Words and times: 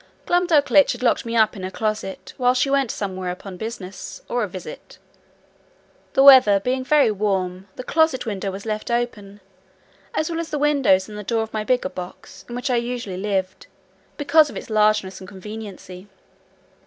Glumdalclitch 0.25 0.93
had 0.93 1.03
locked 1.03 1.25
me 1.27 1.35
up 1.35 1.55
in 1.55 1.61
her 1.61 1.69
closet, 1.69 2.33
while 2.37 2.55
she 2.55 2.71
went 2.71 2.89
somewhere 2.89 3.29
upon 3.29 3.55
business, 3.55 4.19
or 4.27 4.41
a 4.43 4.47
visit. 4.47 4.97
The 6.13 6.23
weather 6.23 6.59
being 6.59 6.83
very 6.83 7.11
warm, 7.11 7.67
the 7.75 7.83
closet 7.83 8.25
window 8.25 8.49
was 8.49 8.65
left 8.65 8.89
open, 8.89 9.41
as 10.15 10.27
well 10.27 10.39
as 10.39 10.49
the 10.49 10.57
windows 10.57 11.07
and 11.07 11.19
the 11.19 11.23
door 11.23 11.43
of 11.43 11.53
my 11.53 11.63
bigger 11.63 11.87
box, 11.87 12.45
in 12.49 12.55
which 12.55 12.71
I 12.71 12.77
usually 12.77 13.15
lived, 13.17 13.67
because 14.17 14.49
of 14.49 14.57
its 14.57 14.71
largeness 14.71 15.19
and 15.19 15.27
conveniency. 15.29 16.07